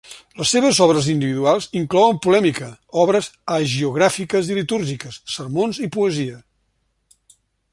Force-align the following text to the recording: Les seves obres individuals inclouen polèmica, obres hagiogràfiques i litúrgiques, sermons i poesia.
Les 0.41 0.51
seves 0.53 0.77
obres 0.83 1.09
individuals 1.11 1.67
inclouen 1.81 2.21
polèmica, 2.27 2.69
obres 3.01 3.29
hagiogràfiques 3.57 4.49
i 4.55 4.59
litúrgiques, 4.61 5.21
sermons 5.35 5.83
i 5.89 5.91
poesia. 5.99 6.41